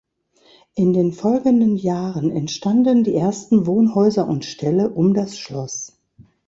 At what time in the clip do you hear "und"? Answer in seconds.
4.27-4.45